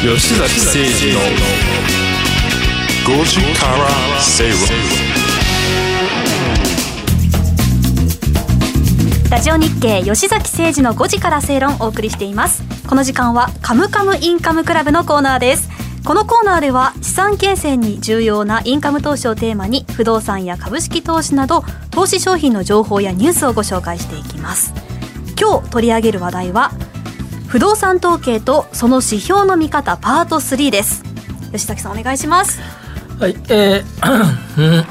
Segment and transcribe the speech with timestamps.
[0.00, 1.20] 吉崎誠二の
[3.20, 4.54] 5時から正論
[9.28, 12.62] ラジオ日経吉崎誠二の5時から正論をお送りしています。
[12.86, 15.68] この時間はカムカムインカムクラブのコーナーです。
[16.04, 24.72] このコーナーでは資産形成に重要なインカム投資をテーマに不動産や株式投資など投資商品の情報やニュースをご紹介していきます。
[25.36, 26.70] 今日取り上げる話題は
[27.48, 31.02] 不動産統計とその指標の見方パート3です。
[31.52, 32.60] 吉崎さんお願いします。
[33.18, 34.12] はい、えー、
[34.58, 34.88] うんうんこ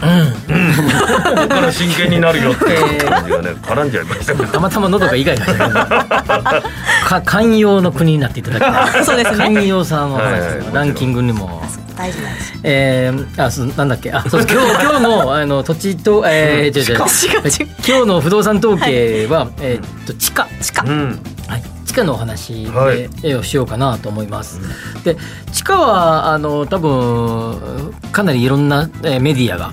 [1.44, 2.66] こから真剣になるよって
[3.06, 5.70] 感じがね絡んじゃいましたけどたまたま喉がイガイガしてる
[7.08, 9.06] か寛容の国になっていただきたい。
[9.06, 9.38] そうですね。
[9.38, 10.42] 寛容さんの話はい。
[10.42, 11.62] はいランキングにも。
[11.96, 14.12] 大事大事えー、あそうなんだっけ？
[14.12, 23.10] あそう今日 今日のあの土地とえー、違う違う今日の不動産統計は、えーっと地価地価うんはい、地価のお話で、はい。
[23.24, 24.60] 絵をしようかなと思います。
[25.04, 25.18] で
[25.52, 29.72] 地価はあの多分かなりいろんなえーメディアが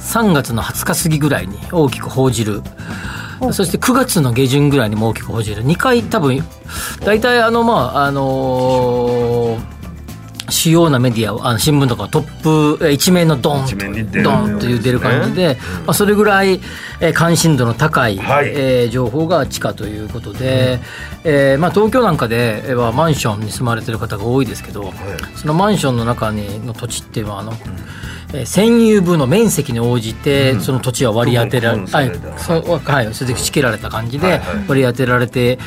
[0.00, 2.62] 3月の20日過ぎぐらいに大きく報じる。
[3.52, 5.64] そして9月の下旬ぐらいにも大きく報じる。
[5.64, 6.44] 2回多分
[7.04, 9.71] 大体あのまああのー
[10.52, 16.60] 主要なメディアをあの新聞とかトップえー一面のドン一面に出るドンという出る感じで、まあ、それぐらい、
[17.00, 18.52] えー関心度の高い、はい。
[18.54, 20.80] えー情報が地価ということで、
[21.24, 24.92] えーまあ、東京なんかでえーはマンションに住まれてる方が多いですけど、
[25.34, 27.52] そのマンションの中にの土地っていうのはあの、
[28.32, 33.04] えー占有分の面積に応じてその土地は割り当てられ、区分はい。
[33.04, 35.58] はい、それで仕切られた感じで割り当てられて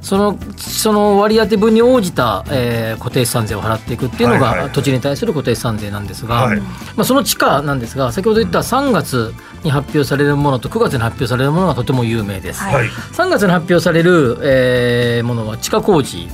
[0.00, 6.60] そのその割り当て分に応じた、えー固定資産税を払っていくっていうのが、土地に対する固定資産税なんですが、はい。
[6.60, 12.62] まあ、その地価なんですが先ほど言った3月に発表されるものと9月に発表されるものがとても有名です。
[12.62, 12.74] はい。
[12.74, 16.28] はい3月に発表される、えーものは地下工事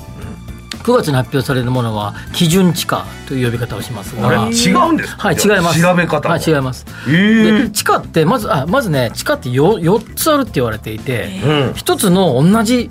[0.90, 1.62] 9月に発表され？
[1.62, 4.36] るものは基準地価という呼び方をしますあれ？
[4.36, 4.48] が。
[4.48, 5.28] 違うんですか？
[5.28, 5.80] はい、違います。
[5.80, 6.86] 調べ方もはい、違います。
[7.06, 7.62] えー。
[7.64, 11.74] で地下ってまずあまずね地下ってよ4つあるって言われていて、うん。
[11.74, 12.90] 一つの同じ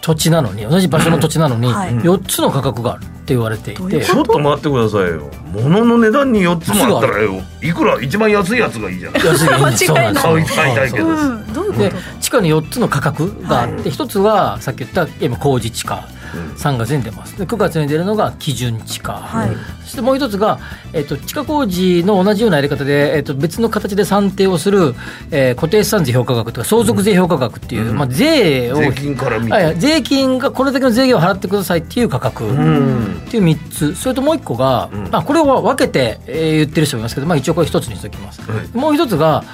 [0.00, 1.92] 土地なのに同じ場所の土地なのに、はい。
[1.92, 5.30] 4つの価格があるって言われていて、どういうちょっと待ってくださいよ。
[5.52, 7.42] 物の値段に4つもあったらよ。
[7.62, 8.00] いくら？
[8.00, 9.24] 一番安いやつがいいじゃない。
[9.26, 9.46] 安い。
[9.46, 10.24] がいいんですそうなんです。
[10.24, 11.06] 買い買いたいけど。
[11.06, 11.78] うんどういうこと？
[11.82, 16.08] で地下に4つの価格があって、一つはさっき言った今工事地価
[16.56, 17.38] 3月に出ます。
[17.38, 19.50] で9月に出るのが基準地価、はい。
[19.82, 20.58] そしてもう一つが、
[20.92, 24.94] えっと地下工事の同じようなやり方で、えっと別の形で算定をする、
[25.30, 29.52] えー固定資産税評価額とか相続税評価額っていう、まあ、税を税金から見て。
[29.52, 33.22] はい、税金がこれだけの税金を払ってくださいっていう価格、うん。
[33.26, 33.94] っていう3つ。
[33.94, 38.76] それともう1個が、まあ、これを分けて、えー言ってる人もいますけど、まあ、一応これ1つにしておきます、はい。
[38.76, 39.44] もう1つが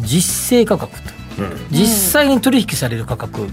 [0.00, 1.10] 実勢価格と。
[1.38, 1.52] うん。
[1.70, 3.48] 実際に取引される価格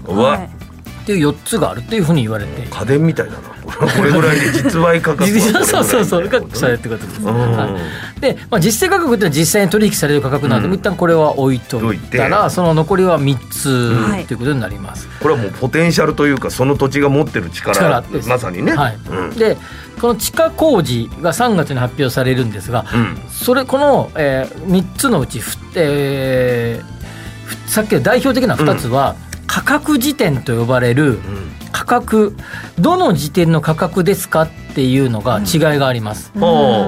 [1.04, 3.52] ていう4つがあるっていうふうに言われて家電みたいだな。
[3.62, 5.28] これぐらいで実売価格
[5.64, 7.56] そうそうそう価格されるってことです、うん。
[7.56, 7.80] は
[8.18, 10.74] い、で、まあ、実勢価格っていうのは実際に取引される価格なので、うん。
[10.74, 12.50] 一旦これは置いと置いいたらて。
[12.50, 13.68] その残りは3つ
[14.10, 14.26] はい。
[14.26, 18.74] ということになります、これはもうポテンシャルというかその土地が持ってる力まさにね。
[18.74, 18.98] はい。
[19.10, 19.30] うん。
[19.30, 19.56] で
[20.00, 23.18] この地下工事が3月に発表されるんですが、うん。
[23.30, 26.92] それこの、えー、3つのうち、ふえー
[27.44, 29.16] ふさっきの代表的な2つは、
[29.52, 31.18] 価格時点と呼ばれる
[31.72, 32.34] 価格
[32.78, 36.32] どの時点の価格ですかっていうのが違いがあります。
[36.32, 36.42] ほう。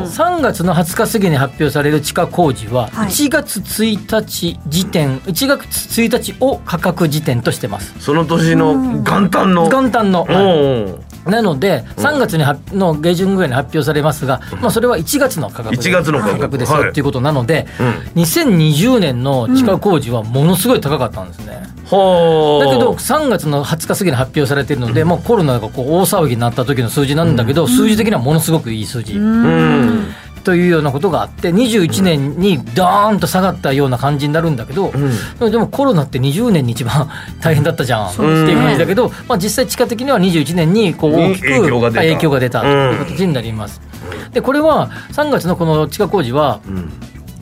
[0.06, 3.08] 3月の20日過ぎに発表される地下工事ははい。
[3.10, 7.94] 1月1日時点、1月1日を価格時点としてます。
[8.00, 9.68] その年の元旦の。
[9.68, 16.58] 元旦の、おうなので3月にはの下旬ぐらいに発表されますが、まあ、それは1月の価格で1月の価格。
[16.58, 16.90] ですよはい。
[16.90, 17.66] っていうことなので、
[18.14, 18.22] うん。
[18.22, 21.62] 2020年の地下工事はものすごい高かったんですね。
[21.86, 29.14] ほうだけど3月の20日過ぎに発表されているので、もうコロナがこう大騒ぎになった時の数字なんだけど、数字的にはものすごくいい数字。
[29.14, 30.06] うん
[30.44, 34.92] というようなことがあって21年にドーンと下がったような感じになるんだけど、
[35.40, 37.08] でもコロナって20年に一番
[37.40, 42.02] 大変だったじゃんっていう感じだけど、まあ、実際地価的には21年にこう大きくに影響が出た。
[42.02, 43.80] 影響が出たという形になります。
[44.32, 46.60] でこれは3月のこの地下工事は、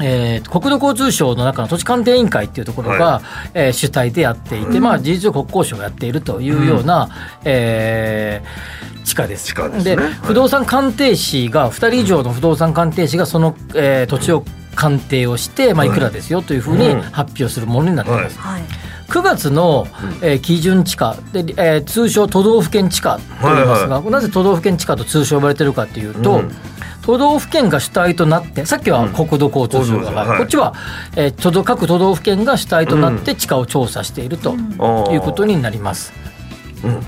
[0.03, 3.23] えー国土交通省の中の土地鑑定委員会っていうところが、
[3.55, 7.09] えー主体でやっていて、まあ、事実上国交省がやっているというような、
[7.45, 9.47] えー地価です。
[9.47, 9.97] 地価ですね。
[9.97, 10.13] はい。
[10.23, 14.45] 不動産鑑定士が2人以上の不動産鑑定士がその、えー土地を
[14.75, 17.01] 鑑定をして、まあ、いくらですよというふうにうん。
[17.03, 18.39] 発表するものになっています。
[18.39, 18.63] はい。
[19.09, 19.87] 9月の、
[20.23, 26.53] えー基準地価で、えー通称都道府県地価と言いますが、なぜ都道府県地価と通称呼ばれてるかというと、うん
[27.03, 30.39] 都道府県が主体となってさっきは国土交通省が、うんはい。
[30.39, 30.75] こっちは、
[31.17, 34.55] えー各都道府県が主体となって地価を調査していると
[35.13, 36.22] いうことになります。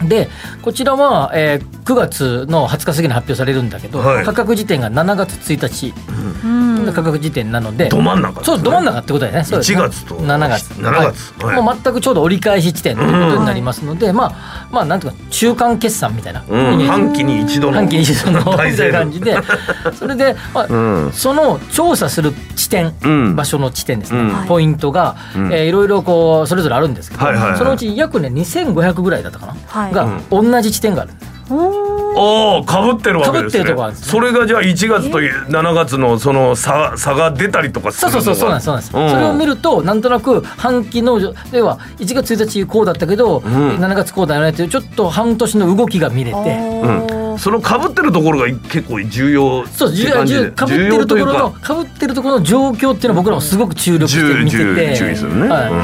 [0.09, 0.29] で
[0.63, 4.25] こちらは、えー9月の20日過ぎに発表されるんだけど、はい。
[4.25, 5.95] 価格時点が7月1日。
[6.43, 6.87] うん。
[6.87, 8.45] の価格時点なので、ど真ん中ね。
[8.45, 9.45] そうど真ん中ってことだよね。
[9.45, 9.79] そうですね。
[9.79, 10.69] 1月と7月。
[10.81, 11.45] 7月。
[11.45, 11.63] はい。
[11.63, 16.87] もう全くちょうど折り返し地点ということになりますので、まあまあなんとか中間決算みたいな、うん。
[16.87, 19.37] 半期に一度の半期に一度の 大っていうセール感じで。
[19.99, 21.13] それで、まあうん。
[21.13, 23.37] その調査する地点、うん。
[23.37, 24.47] 場所の地点ですね、うん。
[24.47, 25.53] ポイントが、うん。
[25.53, 27.59] えーいろいろこうそれぞれあるんですけど、はいはいはい。
[27.59, 31.11] そのうち約ね2500ぐらいだったかな、はいが同じ地点がある。
[31.51, 31.95] おー。
[32.17, 33.65] ああかぶってるわけですね。
[33.65, 34.13] 被ってるとこあるんですね。
[34.13, 39.11] それがじゃあ1月と7月のその差差が出たりとかすそうるのがそうそうそうなんですそうなんです、うん。
[39.11, 41.19] それを見るとなんとなく半期の
[41.51, 43.43] では1月1日こうだったけど、ん。
[43.45, 46.39] 7月こうだよねっていうちょっと半年の動きが見れて。
[46.85, 50.45] うん、そのかぶってるところが結構重要そう重って感じで。
[50.45, 51.75] 要かぶってるところのか。
[51.75, 55.49] ぶってるところの状況っていうのは僕らもすごく注力して見て重て注意するね。
[55.49, 55.73] はい。
[55.73, 55.79] うん。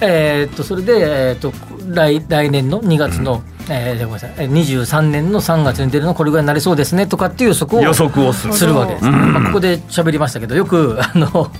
[0.00, 0.92] えーっとそれで、
[1.28, 1.52] えーっと
[1.94, 4.34] 来来年の2月の、えーごめんなさい。
[4.38, 8.54] えー23年の3月に出るのこれぐらいになりそうですねとかっていう予測を予測をする。
[8.54, 9.10] するわけです、ね。
[9.10, 9.32] うん。
[9.32, 11.50] まあ、ここで喋りましたけどよくあの、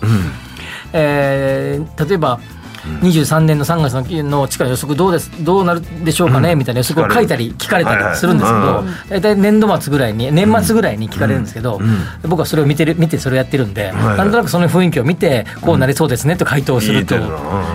[0.92, 2.40] えー例えば
[2.82, 11.80] 23年の3月のの地価の予測どうですどうなるでしょうかね、みたいな予測を書いたり聞かれたりするんですけど、大体年度末ぐらいに年末ぐらいに聞かれるんですけど、
[12.22, 17.14] 僕はそれを見てる見てそれをやってるんで、はいなんとなくその雰囲気を見てこうなりそうですねと回答すると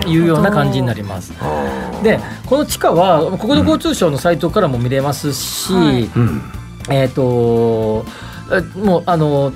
[0.05, 1.33] いうような感じになります。
[2.03, 5.73] でこの地価は国土交通省のサイトからも見れますし、
[6.89, 8.05] えっ、と
[8.51, 9.51] えもうあの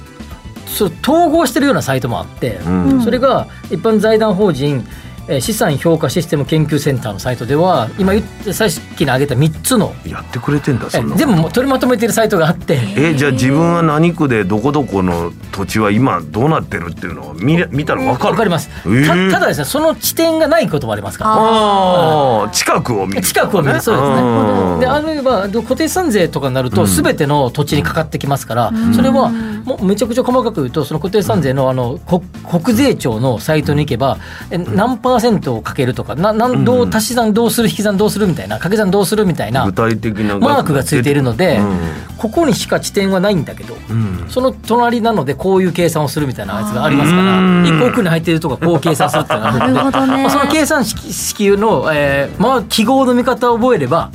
[0.72, 3.02] そう統合してるようなサイトもあって、うん。
[3.02, 4.86] それが一般財団法人
[5.32, 12.80] えー資産評価システム研究センターのサイトでは今言ってさっきに挙げた3つのやってくれてんだえそんな全部取りまとめてるサイトがあって。
[12.98, 18.32] えじゃあ自分は何区でどこどこの土地は今どうなってるっていうのを見れ見たら分かる？
[18.32, 19.30] わかります、えー。
[19.32, 21.32] たただですねその地点がないこともありますから。
[21.34, 23.82] ああ近くを見る近くを見る。
[23.82, 24.22] そうですね。
[24.22, 24.80] うん。
[24.82, 32.22] であるいは固定資産税とかになると全ての土地にかかってきますから、それはもうめちゃくちゃ細かく言うとその固定資産税のあの国
[32.62, 34.18] 国税庁のサイトに行けば
[34.50, 41.80] え何パーセントをかけるとかななんどう足し算どうする引き算どうするみたいな掛け算どうするみたいな具体的なマークがついているので、うん。
[42.18, 44.26] ここにしか地点はないんだけど、うん。
[44.30, 47.66] その隣なのでこういう計算をするみたいなやつがありますからうん。
[47.66, 50.24] 一個奥に入っているとこはこう計算するっていうのがあなるので るほどね。
[50.24, 54.12] まあその計算式式の、えーまあ、記号の見方を覚えれば、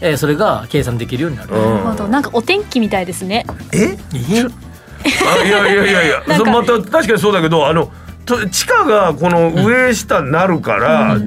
[0.00, 1.50] えーそれが計算できるようになる。
[1.50, 2.08] なるほど。
[2.08, 3.46] なんかお天気みたいですね。
[3.72, 3.96] え？
[4.14, 4.44] え。
[5.04, 6.22] あいやいやいやいや。
[6.44, 7.90] また確かにそうだけどあの
[8.24, 11.18] と地価がこの上下になるから、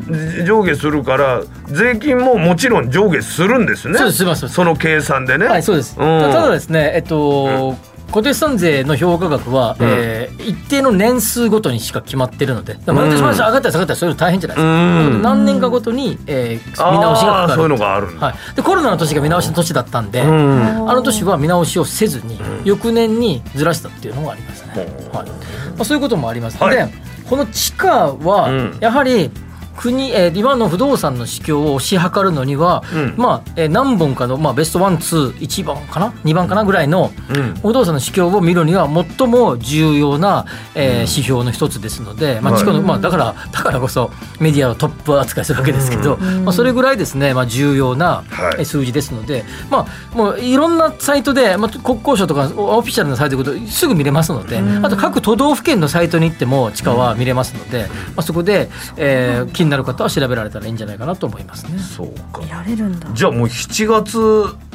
[0.45, 3.99] 上下するから税金ももちろん上下するんですね。
[4.11, 5.45] その計算でね。
[5.45, 5.95] はい、そうです。
[5.97, 6.21] たん。
[6.31, 7.75] ただですね、えっと、
[8.07, 14.69] 固定資産税の評価額は、えー一定の年数ごとにしか決まってるので、毎年毎年上がったり下がったりそういうの大変じゃないですか。
[14.69, 17.53] うん何年かごとに、えー見直しがかかる。
[17.53, 24.71] そういうのがあるはい、でコロナの年が見直しの年だったんで、うんあの年は見直しをせずに、翌年にずらしたっていうのもありますね。
[25.11, 25.31] はいま
[25.79, 26.61] あ、そういうこともあります。
[26.63, 26.87] はいで
[27.29, 29.29] この地価は、うんやはり
[29.77, 33.13] 国、えー今の不動産の市況を推し量るのには、うん。
[33.17, 37.53] まあ、えー何本かの、まあ、ベストワンツー1番かな？2番かなぐらいのうん。
[37.61, 38.87] 不動産の市況を見るには
[39.17, 40.45] 最も重要な、
[40.75, 42.61] えー指標の一つですので、まあ、はい。
[42.61, 48.23] 地価のまあ、だからだからこそメディアをトップ扱いするわけですけど、まあ、それぐらいですね、まあ、重要な
[48.63, 61.77] 数字ですので、まあ、もういろんなサイトで、まあ、国交省とかオフィシャルなサイトですぐ見れますので、あと各都道府県のサイトに行っても地価は見れますので、まあ、そこで、えー気になる方は調べられたらいいんじゃないかなと思いますね。
[61.79, 64.17] そうか見られるんだじゃあもう7月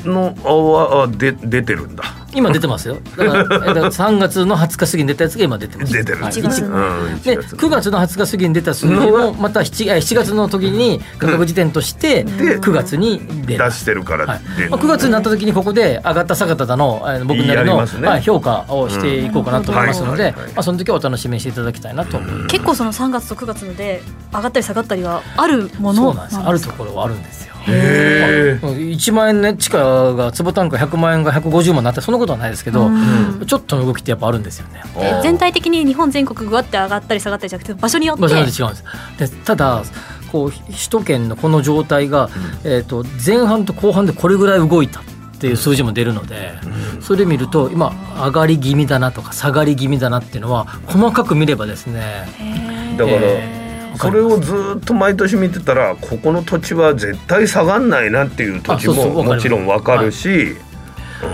[0.04, 2.04] のあはあで出てるんだ。
[2.34, 2.96] 今出てますよ。
[3.16, 5.92] だから、えーだから3月の20日過ぎに出たやつが今出てます。
[5.92, 6.22] 出てる。
[6.22, 6.32] はい。
[6.32, 6.58] 1月。
[6.60, 7.56] 一うんで1月。
[7.56, 13.64] 9月の20日過ぎに出た数字もまた 7, えー7月の時に価格時点としてで9月に出る。
[13.64, 13.70] 出。
[13.72, 14.40] してるからはい。
[14.70, 20.18] まあ、9月になった時にここで上がった下がっただのえー僕なりの、ねはい、評価をしていこうかなと思いますので、うん。
[20.20, 20.52] はいはいはい。
[20.54, 22.46] まあ、その時はお楽しみにしていただきたいなと思います。
[22.46, 26.38] 結構その3月と9月ので上がったり下がったりはあるものそうなんです。
[26.40, 27.51] あるところはあるんですよ。
[27.66, 33.46] へまあ1万円ね地価が坪単価100万円が150万になってそんなことはないですけど、うん。
[33.46, 34.82] ちょっとの動きってやっぱあるんですよね。
[34.96, 38.22] え全体的に日本全国ぐわって上がったり下がったりじゃなくて場所によって。
[38.22, 38.70] 場所によって違うん
[39.18, 39.82] ですでただ
[40.30, 42.30] こう首都圏のこの状態が、
[42.64, 45.04] えー、と前半と後半でこれぐらい動いたっ
[45.38, 46.52] ていう数字も出るので、
[47.00, 52.28] それ見ると今上がり気味だなとか下がり気味だなっていうのは細かく見ればですね
[52.96, 53.61] だから、えー
[53.96, 60.56] それをずっと毎年見てたらここの土地は絶対下がんないなっていう土地ももちろんわかるし、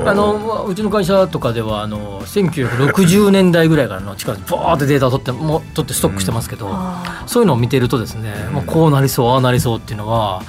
[0.05, 10.43] あのうちの会社とかではあの1960年代ぐらいからの力でバーってデータを取っても取ってストックしてますけど、あそういうのを見てるとですね、もうこうなりそうああなりそうっていうのは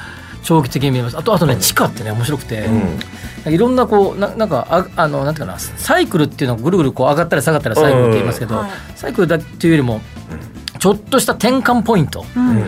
[0.43, 1.17] 長期的に見えます。
[1.17, 2.67] あとあとね地下ってね面白くて、
[3.47, 10.01] いろんなこうななんかああのなんていうかなサイクルっていうのをぐるぐるこう上がったり下がったりサイクルって言いますけど、サイクルだっていうよりも
[10.79, 12.63] ちょっとした転換ポイント、うん。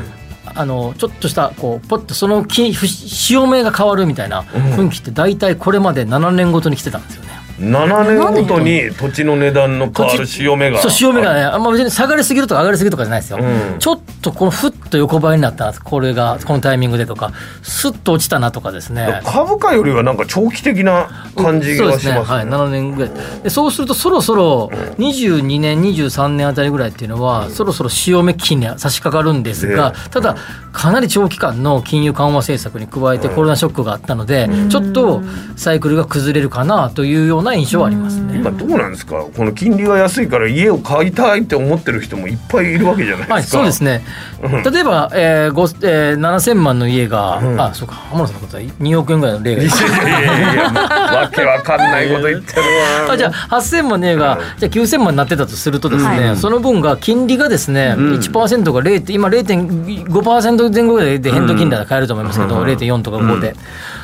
[0.54, 7.41] あのちょっとしたこうポッとそのきふ潮目が変わるみたいな雰囲気って大体これまで7年ごとに来てたんですよね。
[7.62, 13.80] 7年ごとに土地の値段の変わる潮目がそう潮目がねあんま別に下がりすぎるとか上がりすぎるとかじゃないですよ、うん。
[13.80, 17.32] ちょっとこのふっと横ばいになったなこれがこのタイミングでとか。
[17.62, 19.22] スッと落ちたなとかですね。
[19.24, 22.14] 株価よりはなんか長期的な感じがしますね。
[22.14, 23.12] ね、はい、7年ぐらい。
[23.44, 30.36] でそうするとそろそろ22年23年あたりぐらいっていうのはそろそろ潮目期に差し掛かるんですがえただ
[30.72, 35.22] かなり長期間の金融緩和政策に加えてコロナショックがあったのでちょっと
[35.56, 38.36] サイクルが崩れるかなというような印象はありますね。
[38.38, 39.26] 今どうなんですか？
[39.36, 44.02] この金利が安いから家を買いたいって思ってる人もいっぱいいるわけじゃないはい、ですか、そうですね。
[44.42, 47.60] 例えば、えーごえー、7000万の家が、ん。
[47.62, 49.64] あ、そうか、浜田さんのことは2億円ぐらいの例が。
[49.64, 49.72] いや
[50.20, 52.62] いやいやわけわかんないこと言ってる
[53.08, 53.12] わ。
[53.14, 58.14] あじゃあ8000万の家が、じゃあ9000万になってたとするとですね、はいその分が金利がですね、ん。
[58.16, 62.64] 1%が0今0.5%前後ぐらいで変動金利が買えると思いますけど、うん。
[62.66, 63.56] 0.4とか5で、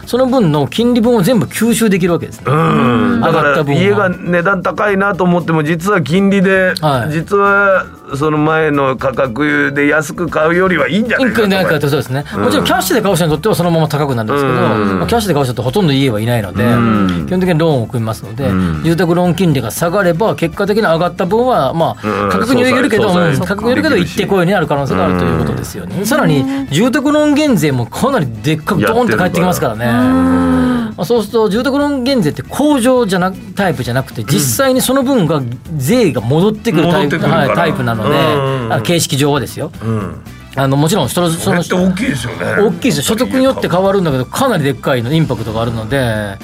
[0.07, 2.45] その分の金利分を全部吸収できるわけですね。
[2.47, 7.11] うん、だから家が値段高いなと思っても実は金利で、はい。
[7.11, 7.85] 実は
[8.15, 14.99] その前の価格で安く買うよりはいいんじゃないかなんかってそうですね、もちろんキャッシュで買う人にとってはそのまま高くなるんですけど、うん。
[14.99, 17.25] まあキャッシュで買う人ってほとんど家はいないので、ん。
[17.27, 18.83] 基本的にローンを組みますので、うん。
[18.83, 22.29] 住宅ローン金利が下がれば結果的に上がった分はまあうん。
[22.29, 26.05] 価格によるけど、価格によるけど一定雇用になる可能性があるということですよね。
[26.05, 30.87] さらに住宅ローン減税もかなりでっかくドーンと返ってきますからね。
[30.97, 35.41] まあ、そうすると住宅ローン減税って控除じゃなタイプじゃなくて実際にその分が
[35.75, 39.71] 税が戻ってくるタイプ,、はい、タイプなので、うんあの形式上はですよ。
[39.81, 40.23] うん、
[40.55, 42.45] あのもちろんそのその大きいですよね。
[42.61, 43.03] 大きいですよ。
[43.03, 46.37] 所得によって変わるんだけどかなりでっかいのインパクトがあるので、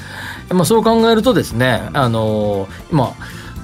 [0.49, 3.13] まあ、そう考えるとですねあの今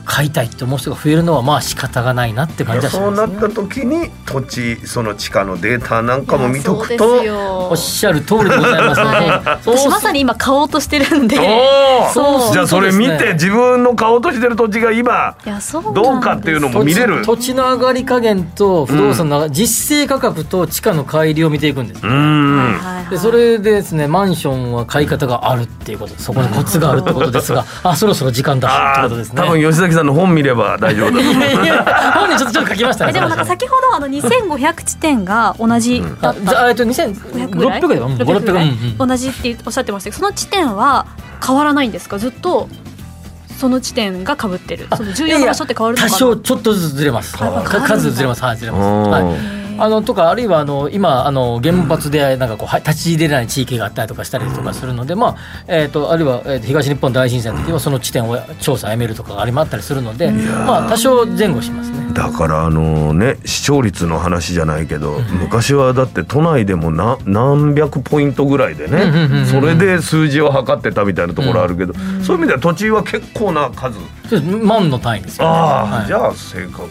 [0.10, 11.38] 買いたいって思う人が増えるのはまあ仕方がないなって感じはしそうます、ね、なった時に土地その地価のデータなんかも見とくそうとおっしゃる通りでございますので、そ う私まさに今買おうとしてるんで。
[12.14, 12.54] そう。
[12.54, 15.36] じゃあそれ見て自分の買おうとしてる土地が今
[15.94, 17.22] どうかっていうのも見れる。
[17.24, 22.02] 土地土地の上がり加減と不動産の上が実勢価格と地価の乖離を見ていくんです。
[23.10, 26.14] でそれでですねマンションは買い方があるっていうこと。
[26.18, 27.66] そこにコツがあるってことですが。
[27.84, 29.42] あそろそろ時間だってあことですね。
[29.42, 31.24] ー多分吉崎さんの本見れば大丈夫だ
[32.14, 36.42] 本人ちょっとちょっと書きましたねえでもなんか先ほどあの2500地点が同じだあった。
[36.52, 38.66] じゃあえっと500ぐらい？2600でうん600ぐ500らい。
[38.66, 41.06] うんうん同じっておっしゃってましたけどその地点は
[41.46, 42.18] 変わらないんですか？
[42.18, 42.68] ずっと
[43.60, 44.88] その地点が被ってる。
[44.96, 47.38] その重要な場所って変わるのか多な少ちょっとずつずれます。
[47.38, 48.82] 数ずれますはいずれます。
[48.82, 55.36] うんはいあのとかあるいはあの今あの原発でなんかこうは立ち入れない地域があったりとかしたりとかするので、まあ
[55.68, 62.14] えー、とあるいは、えーと東日本大震災の時はその地点を調査やめるとかがありまったりするので、まあ多少前後しますね。
[62.14, 71.94] だからあのね視聴率の話じゃないけど、昔はだって都内でもな何百ポイントぐらいでうんうんうんうんねそれで数字を測ってたみたいなところあるけど、
[72.24, 73.98] そういう意味では土地は結構な数。
[74.30, 74.56] そうです。
[74.58, 75.50] 万の単位ですよね。
[75.50, 76.08] ああ、はい。
[76.08, 76.88] じゃあ正確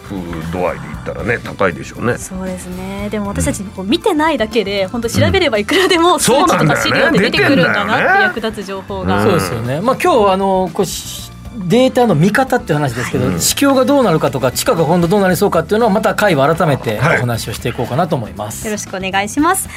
[0.51, 2.17] 度合いで言ったらね高いでしょうね。
[2.17, 2.78] そうですね
[3.09, 6.75] でも私たちこう見てないだけで本当調べればいくらでも数そう値となんだよね。
[6.75, 9.23] か資料で出てくるんだなって役立つ情報が、うん。
[9.23, 9.81] そうですよね。
[9.81, 17.17] まあ今日あのこうしデータの見方っていう話ですけど、地況がどうなるかとか地価が今度どうなりそうかっていうのはまた回は改めておはい。
[17.19, 18.65] 話をしていこうかなと思います。
[18.65, 19.67] よろしくお願いします。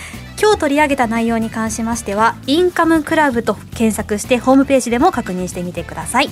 [0.40, 6.28] 今日取り上げた内容に関しましてはインカムクラブと検索してホームページでも確認してみてください。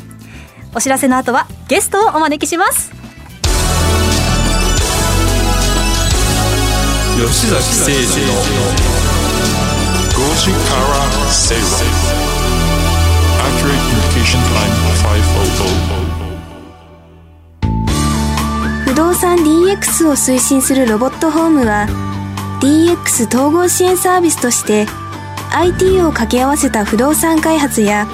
[0.75, 3.00] お知らせの後はゲストをお招きします
[7.21, 8.33] 吉崎誠二の
[10.09, 11.63] 5時から正論
[13.45, 14.73] Accurate Communication Time
[18.87, 21.87] 500不動産 DX を推進するロボットホームは
[22.63, 24.87] DX 統合支援サービスとして
[25.53, 28.09] IT を掛け合わせた不動産開発や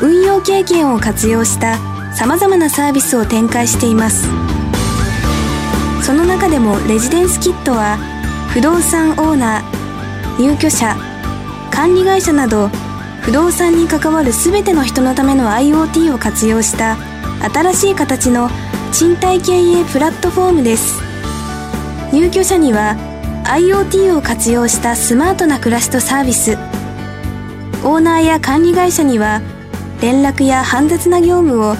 [0.00, 1.76] 運用経験を活用した
[2.14, 4.26] 様々なサービスを展開しています。
[6.02, 8.15] その中でもレジデンスキットは
[8.56, 10.96] 不動産オーナー入居者
[11.70, 12.68] 管理会社など
[13.20, 16.96] 不動産に関わる全ての人のための IoT を活用した
[17.52, 18.48] 新しい形の
[18.92, 21.02] 賃貸経営プラットフォームです。
[22.14, 22.96] 入居者には
[23.44, 26.52] IoT を活用したスマートな暮らしとサービス。
[27.84, 29.42] オーナーや管理会社には
[30.00, 31.76] 連絡や煩雑な業務を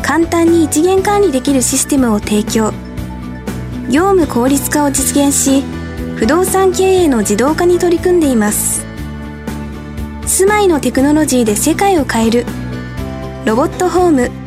[0.00, 2.72] 簡単に一元管理できるシステムを提供。
[3.90, 5.64] 業務効率化を実現し
[6.20, 8.84] 不動産経営の自動化に取り組んでいます。
[10.26, 12.44] 住まいのテクノロジーで世界を変える。
[13.46, 14.39] ロボットホーム。